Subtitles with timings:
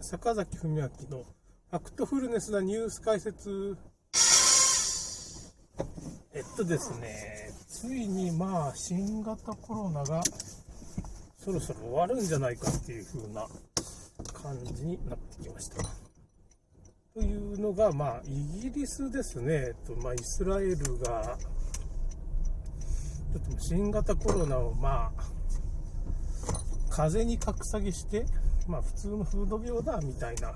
[0.00, 3.76] 坂崎文明のファクトフルネスなニュース解説。
[6.32, 10.22] えっとですね、ついにまあ、新型コロナが
[11.36, 13.46] そろそろ終わるんじゃないかっていう風な
[14.32, 15.82] 感じになってきました。
[17.14, 21.36] というのが、まあ、イギリスですね、えっとまあ、イスラエルが、
[23.32, 25.22] ちょっと新型コロナをまあ、
[26.88, 28.24] 風に格下げして、
[28.68, 30.54] まあ、普通のフード病だみたいな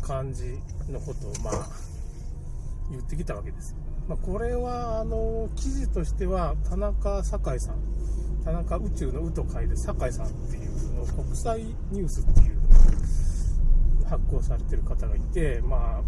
[0.00, 1.66] 感じのことをまあ
[2.88, 3.74] 言ってきたわけです。
[4.08, 7.78] まあ、これはあの記事としては田中酒井さん、
[8.44, 12.60] 田中宇宙の宇と書いて酒井さんっていうの国際ニュースっていうの
[14.06, 16.02] を発行されてる方がいて、まあ、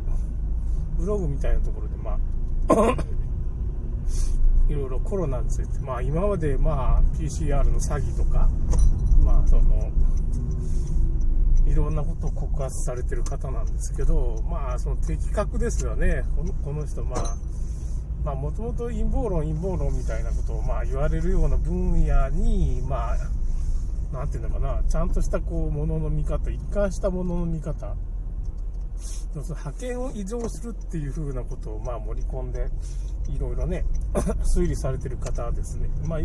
[0.97, 2.19] ブログみたいなところで、まあ
[4.71, 8.49] いろいろコロナについて、まあ、今まで、まあ、PCR の詐欺とか、
[9.25, 9.91] まあ、その
[11.71, 17.37] いろんなことを告発されてる方なんですけど、まあ、その的確ですよね、このこの人、まあ、
[18.25, 23.17] まあ、もともと陰謀論、陰謀論みたいなことを、まあ、言われるような分野に、まあ、
[24.13, 27.95] なんていうのかな、ちゃんとしたこう、ものの見方、一貫したものの見方、
[29.33, 32.67] その派遣を移動するっていう風なことを、まあ、盛り込んで、
[33.29, 33.85] いろいろね、
[34.57, 35.89] 推理されてる方ですね。
[36.07, 36.21] まあ、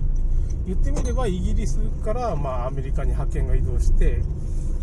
[0.65, 4.21] 言ってみれば、イギリスから、まあ、アメリカに派遣が移動して、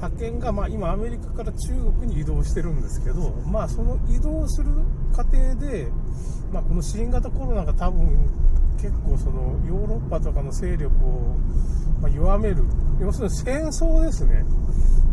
[0.01, 4.71] 派遣が、まあ、今、アメリカから中国に移動してるんですけど、まあ、その移動する
[5.15, 5.89] 過程で、
[6.53, 8.09] まあ、この新型コロナが多分、
[8.81, 11.37] 結構そのヨーロッパとかの勢力を、
[12.01, 12.65] ま弱める、
[12.99, 14.43] 要するに戦争ですね、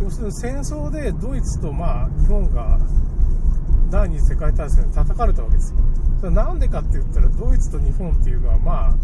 [0.02, 2.80] 要するに戦争でドイツとまあ日本が
[3.90, 5.80] 第二次世界大戦で叩かれたわけですよ。
[6.22, 8.96] それなんでかって言ったら、ドイツと日本っていうのは、まあ、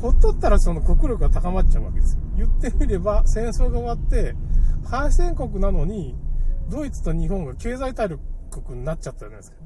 [0.00, 2.22] ほっとったらその国力が高まっちゃうわけですよ。
[2.36, 4.34] 言ってみれば、戦争が終わって、
[4.84, 6.16] 敗戦国なのに、
[6.68, 8.18] ドイツと日本が経済大陸
[8.74, 9.56] になっちゃったじゃないですか。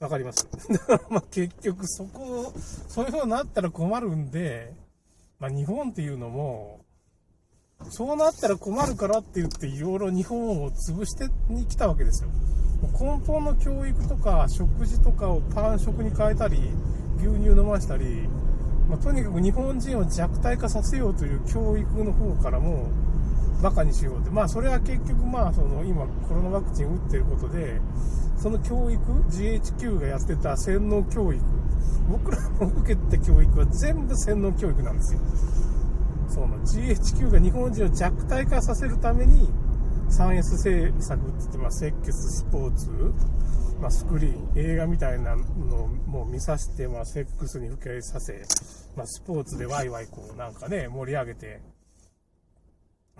[0.00, 0.48] わかります？
[0.70, 2.52] だからまあ結局そこ、
[2.88, 4.74] そういう風になったら困るんで、
[5.38, 6.84] まあ日本っていうのも、
[7.90, 12.30] そうなったら困るからって言って、いろいろ日本を潰してに来たわけですよ。
[13.00, 16.58] 根本の教育とか食事とかをパン食に変えたり、
[17.18, 18.28] 牛乳飲ましたり、
[18.88, 22.88] まあ、とにかく日本人を弱体化させようという教育の方からも、
[23.64, 27.80] バカにしようって、まあ、それは結局、まあ、その今、コロナワクチン打ってることで、
[28.36, 31.42] その教育、GHQ がやってた洗脳教育、
[32.10, 35.20] 僕らの受けた教育は全部洗脳教育なんですよ。
[36.28, 39.48] その GHQ が日本人を弱体化させるために
[40.10, 42.90] 3S 政策って言って、まあ、セックス、ポーツ、
[43.80, 48.44] まあ、スクリーン、映画みたいなのをもう見させて、まあ、セックスに吹き替えさせ、
[48.94, 51.62] まあ、スポーツでワイワイこうなんかね、盛り上げて、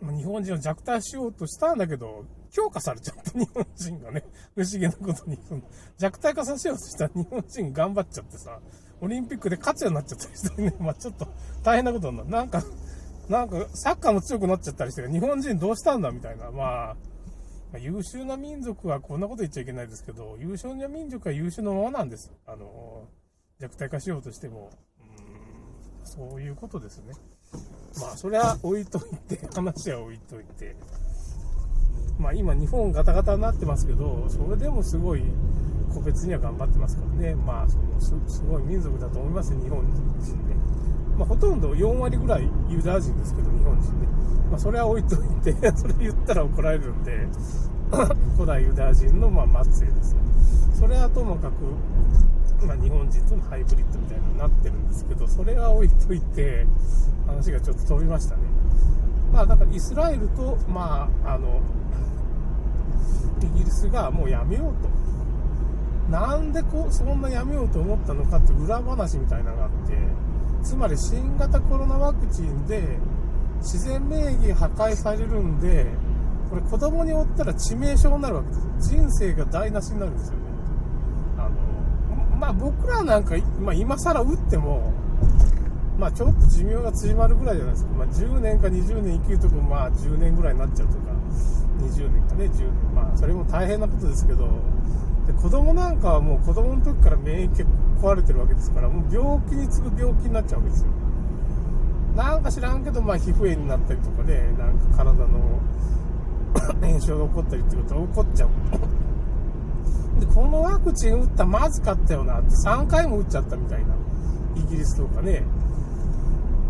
[0.03, 4.25] 日本人を弱体しようとしたんだけど、強化されちゃった日本人がね、
[4.55, 5.39] 不思議なことに、
[5.99, 8.61] 弱体化させようとした日本人頑張っちゃってさ、
[9.01, 11.27] オリンピックで勝つようになっちゃったりしてね、 まあちょっと
[11.63, 12.31] 大変なことになる。
[12.31, 12.63] なんか、
[13.29, 16.51] なんか、サッカーも強くなっちゃったりして、日本人どうしたんだみたいな。
[16.51, 16.97] まあ、
[17.73, 22.33] まあ、優秀な民族はこんなこと言っちゃいけないですけど、優秀な民族は優秀なままなんです。
[22.47, 23.09] あの、
[23.59, 27.15] 弱体化しようとしても、うん、そういうことですね。
[28.01, 30.75] まあ、それは置いといて、話は置いといて。
[32.19, 35.23] まあ、今、日本ガタガタになってますけど、それでもすごい、
[35.93, 37.35] 個別には頑張ってますからね。
[37.35, 37.79] まあ、そ
[38.17, 40.57] のすごい民族だと思います日本人ね。
[41.17, 44.09] まあ、ほとんど4割ぐらいユダヤ人ですけど、日本人ね。
[44.51, 47.29] まあ、それは置いといて、 それ言ったら怒られるんで、
[48.37, 50.21] 古代ユダヤ人のまあ末裔ですね。
[50.75, 56.67] それはともかく、まあ、日本人とのハイブリッドみたいになってるんですけど、それは置いといて、
[57.27, 58.43] 話がちょっと飛びましたね。
[59.33, 61.61] まあ、だからイスラエルと、まあ、あの、
[63.41, 64.89] イギリスがもうやめようと。
[66.11, 69.97] なんでこう、そんなやめようと思ったのかって裏話みたいなのがあって、
[70.63, 72.99] つまり新型コロナワクチンで
[73.59, 75.87] 自然免疫破壊されるんで、
[76.55, 80.39] これ子供に負ったら致命傷になるわけですよ人生が台無しになるんですよね。
[81.37, 84.93] あの、まあ僕らなんか、まあ今更打っても、
[85.99, 87.93] まあちょっと寿命が縮まるぐらいじゃないですか。
[87.95, 90.99] まあ10年か20年生きるとこまあ10年ぐらいになっちゃうとか、
[91.81, 92.95] 20年かね、10年。
[92.95, 94.49] まあそれも大変なことですけど、
[95.27, 97.65] で子供なんかはもう子供の時から免疫結
[98.01, 100.87] 構壊れてるわけですから、もう病気に次ぐ病気になっちゃうんですよ。
[102.15, 105.59] なんか知らんけど、まあ皮膚炎になったりとかね、なんか体の
[106.81, 108.51] 炎症が起こったりってことは起こっちゃう。
[110.21, 113.95] で、このワクチン打ったまずかったよなって3回も打っちゃったみたいな。
[114.57, 115.43] イギリスとかね。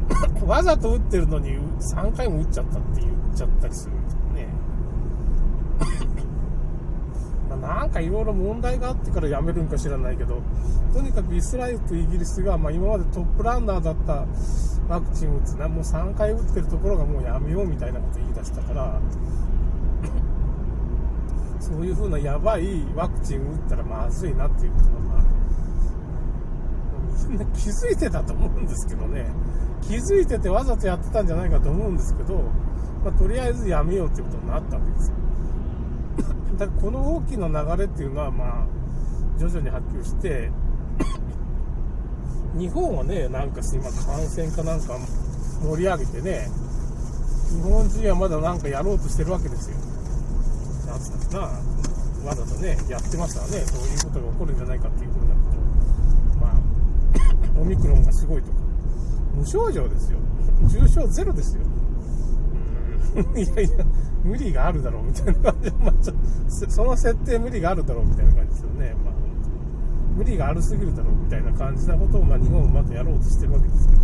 [0.47, 4.49] わざと打ってるのに3回も打っちゃったって言っちゃったりするとかね。
[7.61, 10.41] なんかいろいろ問題があってから辞めるんか知らないけど、
[10.93, 14.27] とにかくイスラエルとイギリスが、まあ、今までトップランナーだった
[14.89, 19.01] ワクチンを打つな、もう3回打ってるところがもうやめようみたいなこと言い出したから、
[21.61, 25.25] そういうふうなやばいワクチン打ったらまずいなっていうことが、まあ、
[27.29, 29.27] みんな気づいてたと思うんですけどね、
[29.83, 32.35] 気づいててわざとやってたんじゃないかと思うんですけど、
[33.05, 35.17] まあ、とりあえずやめようっていうことになったわけですよ。
[36.59, 38.67] だからこの大きな流れっていうのは、まあ、
[39.39, 40.51] 徐々に波及して、
[42.57, 44.99] 日本はね、なんか今、感染かなんか
[45.63, 46.49] 盛り上げてね、
[47.55, 49.77] 日本人はまだなんかやろうとしてるわけですよ。
[50.87, 51.53] なんつったか
[52.23, 58.55] な、わざとね、やってますからね、そういうことが起こるんじゃないかっていうふうなことまあ、オミクロンがすごいとか、
[59.35, 60.19] 無症状ですよ。
[60.69, 61.63] 重症ゼロですよ。
[63.37, 63.85] いやいや、
[64.25, 65.95] 無理があるだろうみたいな感じ、まあ、
[66.69, 68.95] その設定無理があるだろうみたいな感じですよね。
[69.05, 69.15] まあ、
[70.17, 74.03] 無理があるすぎるだろうみたいな感じなことを、まあ、日本はまたやろうとしてるわけですけど、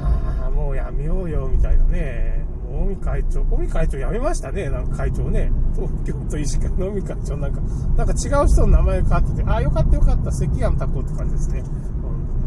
[0.00, 7.60] まあ、もうやめようよみたいなね、尾身会長、尾身会長辞めましたね、なんか会長ね、東京都医師会の尾身会長、なんか、
[7.96, 11.64] なんか違う人の名前が変わってて、ああ、よかったよかった、関山拓夫って感じですね。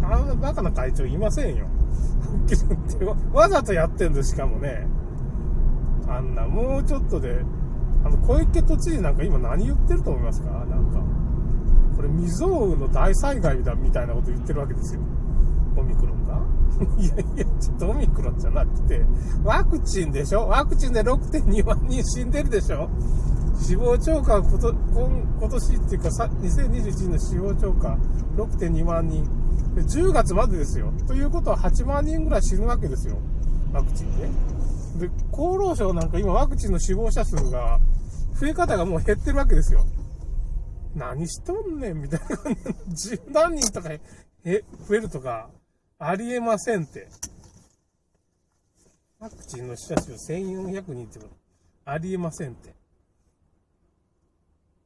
[0.03, 1.65] あんなバカな会長いませんよ。
[3.33, 4.87] わざとやってんです、しかもね。
[6.07, 7.43] あんな、もうちょっとで、
[8.03, 10.49] あの、小池都知事なんか今何言ってると思いますか？
[10.51, 10.99] なんか。
[11.95, 15.01] これ未曾有の大災害だみたいなこと言ってるわけですよ。
[15.75, 16.18] オミクロン。
[16.97, 19.01] いやいや、ちょっとオミクロンじゃなくて、
[19.43, 20.47] ワクチンでしょ？
[20.47, 22.89] ワクチンで6.2万人死んでるでしょ？
[23.61, 25.09] 死亡超過はこと今
[25.39, 27.97] 今年っていうか2021年の死亡超過
[28.37, 29.27] 6.2万人。
[29.75, 30.91] 10月までですよ。
[31.07, 33.17] ということは8万人ぐらい死ぬわけですよ。
[33.71, 34.29] ワクチンね。
[34.97, 37.79] で、厚労省なんか今ワクチンの死亡者数が、
[38.33, 39.85] 増え方がもう減ってるわけですよ。
[40.95, 42.55] 何しとんねんみたいな感
[42.87, 43.09] じ。
[43.11, 43.89] 十何人とか
[44.43, 45.49] え増えるとか、
[46.01, 47.07] ありえませんって。
[49.19, 51.31] ワクチンの死者数1400人ってこと
[51.83, 52.73] ありえませんって。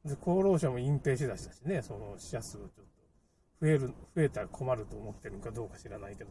[0.04, 2.82] で、厚労省も隠蔽しだしたしね、その死者数をちょっと
[3.60, 6.30] 増える、増えたら困ると思ってるのかどうか知らないけど。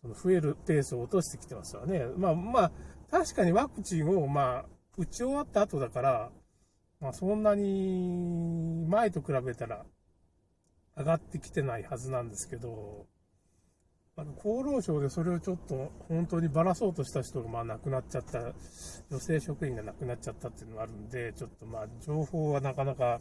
[0.00, 2.06] その増えるペースを落としてきてますわね。
[2.16, 2.72] まあまあ、
[3.10, 4.64] 確かにワクチンを、まあ、
[4.96, 6.30] 打ち終わった後だから、
[7.00, 9.84] まあそんなに前と比べたら
[10.96, 13.06] 上がってきてないはずなんですけど、
[14.16, 18.52] あの厚労省でそれをちょっと本当にばらそうとした人がまあ亡くなっちゃった、
[19.10, 23.20] 女性職員が亡くなっちゃったっていうのがあるんで、ちょっとまあ情報はなかなか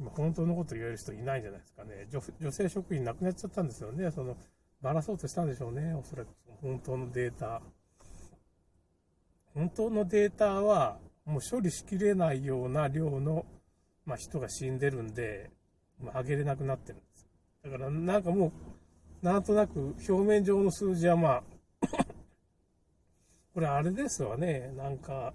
[0.00, 2.08] 今本当のこと言える人いないんじゃないですかね。
[2.40, 4.10] 女性職員亡くなっちゃったんですよね。
[4.10, 4.36] その
[4.80, 6.28] ばらそうとしたんでしょうね、おそらく。
[6.60, 7.62] 本当のデータ。
[9.54, 13.46] 本当のデータは、もう処理しきれないような量の、
[14.04, 15.50] まあ、人が死んでるんで、
[16.00, 17.26] まあ、上げれなくなってるんです。
[17.62, 18.52] だから、なんかもう、
[19.24, 21.42] なんとなく表面上の数字はまあ
[23.54, 25.32] これあれですわね、なんか、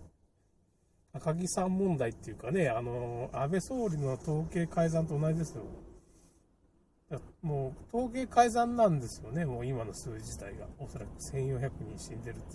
[1.12, 5.64] 赤木さん問題っていうかね、あの、安倍総理の統計改ざんと同じですよ。
[7.42, 10.68] もう統計改ざんなんですよね、もう今の数字自体が。
[10.78, 12.46] おそらく1400人死んでるって。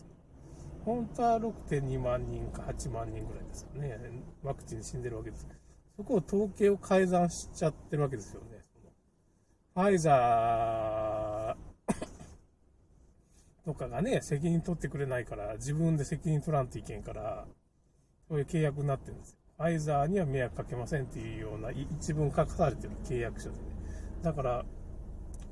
[0.85, 3.99] 本当は6.2万人か8万人ぐらいですよね。
[4.45, 5.49] ワクチンで死んでるわけです。
[5.97, 8.55] そこを統計を改ざんしちゃってるわけですよね。
[9.75, 11.04] ファイザー
[13.65, 17.47] とかがね、責任取ってくれないから、自分で責任取らんといけんから、
[18.29, 19.39] そういう契約になってるんですよ。
[19.57, 23.63] ファイザーには迷惑かけませんっていうような一文書かされてる契約書でね。
[24.23, 24.65] だから、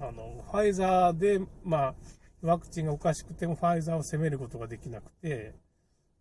[0.01, 1.95] あの、ファイザーで、まあ、
[2.43, 5.55] ワクチンがおかしくてもファイザーを責めることができなくて、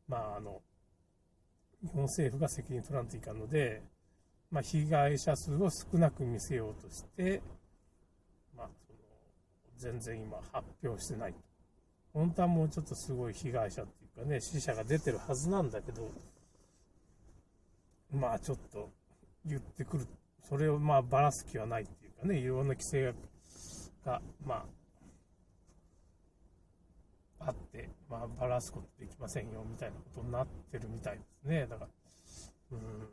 [0.07, 0.61] まあ、あの、
[1.81, 3.81] 日本政府が責任取らんといかんので、
[4.51, 7.41] まあ、被害者数を少なく見せようとして、
[8.55, 8.99] まあ、その
[9.77, 11.33] 全然今発表してない。
[12.13, 16.11] 本当はもうちょっとすごい被害者っていうかね、死者が出てるはずなんだけど、
[18.11, 18.89] まあちょっと
[19.45, 20.07] 言ってくる。
[20.47, 23.13] それをまあばらす気はないっていうかね、いろんな規制
[24.05, 24.65] が、ま
[27.39, 31.65] あ、あって、まあ、ばらすことできませんよ、みたいなことになってるみたいですね。
[31.67, 31.89] だから、
[32.71, 33.07] うん、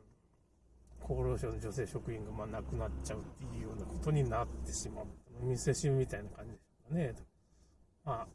[1.02, 5.06] 厚労省の女性職員がまあ亡くなっちゃうっていうようなことになってしまう。
[5.40, 7.14] 見せしみみたいな感じでしょうかね。
[8.04, 8.26] まあ、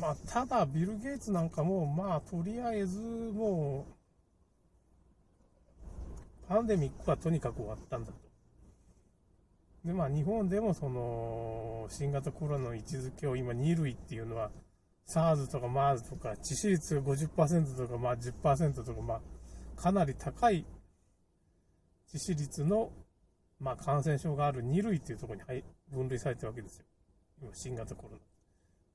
[0.00, 4.02] まあ、ただ、ビル・ゲイツなんかも、まあ、とりあえず、もう、
[6.48, 8.18] パンデミックはとにかく終わったんだと。
[9.84, 14.50] で、まあ日本でもその、新型コロナの位置づけを今2類っていうのは、
[15.08, 19.20] SARS とか MERS とか致死率が50%とかまあ10%とかまあ
[19.80, 20.64] かなり高い
[22.12, 22.92] 致死率の、
[23.58, 26.84] まあ、感染症がある2類っていうところに分類されてるわけですよ。
[27.40, 28.31] 今、新型コロナ。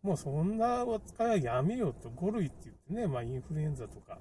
[0.08, 4.20] もうそんな扱いはやめようと、5類って言ってね、まあ、インフルエンザとか、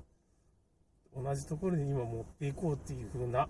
[1.15, 3.49] 同じところに今持っていこうっていう風な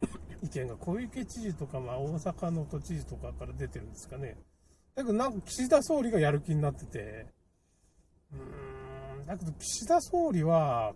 [0.42, 4.38] 意見が小池知事とか、まあ、大阪の都知事とかから出てるんですかね。
[4.94, 7.26] だけどなんか岸田総理がやる気になってて、
[8.32, 10.94] うーん、だけど岸田総理は、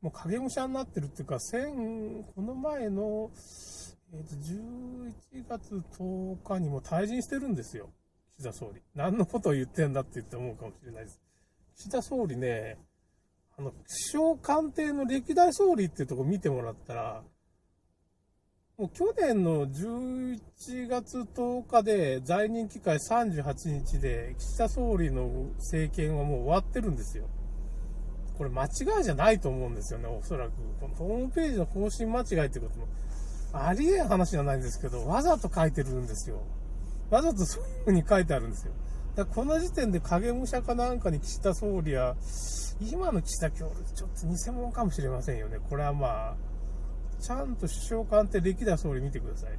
[0.00, 3.30] もう影武者になってるっていうか、先、この前の、
[4.12, 5.14] えっ、と、11
[5.48, 7.90] 月10日にも退陣してるんですよ。
[8.40, 8.80] 岸田総理。
[8.94, 11.20] 何のことを言ってんだって言って思うかもしれないです。
[11.76, 12.78] 岸田総理ね、
[13.58, 17.22] あの、首相官邸の歴代総理っていうとこ見てもらったら、
[18.78, 27.28] もう去年の11月10日で在任期間38日で岸田総理の政権はもう終わってるんですよ。
[28.38, 28.68] これ間違
[29.02, 30.52] いじゃないと思うんですよね、おそらく。
[30.80, 32.88] このホームページの更新間違いってことも
[33.52, 36.40] ありえん話じゃないんですけど、わざと書いてるんですよ。
[37.10, 38.72] わざとそういう風に書いてあるんですよ。
[39.16, 42.16] だこの時点で影武者かなんかに岸田総理は、
[42.80, 45.58] 今の岸田教授、ちょっと偽物かもしれませんよね。
[45.68, 46.36] これはまあ、
[47.20, 49.50] ちゃんと首相官邸歴代総理見てください。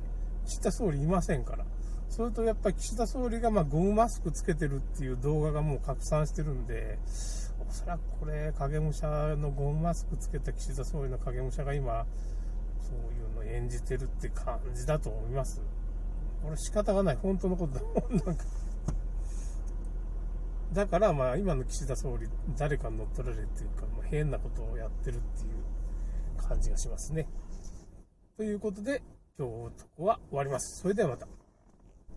[0.46, 1.66] 岸田総理いませんから。
[2.10, 7.00] それとやっぱり岸田総理がまゴムマスクつけてるっていう動画がもう拡散してるんで、
[7.70, 12.06] おそらくこれ、影武者のゴムマスクつけた岸田総理の影武者が今、
[12.82, 15.62] そういうの演じてるって感じだと思います。
[16.44, 17.18] これ仕方がない。
[17.22, 18.26] 本当のことだもん。
[18.26, 18.44] なんか
[20.74, 27.28] だからまあ今の岸田総理、誰かに乗っ取られるっていうか、まあ、変なことをやってるっていう感じがしますね。
[28.38, 29.02] ということで、
[29.38, 30.82] 今日とこは終わります。
[30.82, 31.28] それではまた。